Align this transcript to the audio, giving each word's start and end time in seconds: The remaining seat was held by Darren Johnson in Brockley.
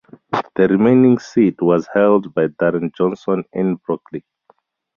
The 0.55 0.67
remaining 0.67 1.19
seat 1.19 1.61
was 1.61 1.87
held 1.93 2.33
by 2.33 2.47
Darren 2.47 2.91
Johnson 2.95 3.43
in 3.53 3.75
Brockley. 3.75 4.23